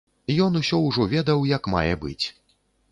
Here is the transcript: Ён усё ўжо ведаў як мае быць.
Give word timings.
Ён 0.45 0.57
усё 0.61 0.79
ўжо 0.87 1.07
ведаў 1.13 1.47
як 1.55 1.71
мае 1.77 1.95
быць. 2.07 2.25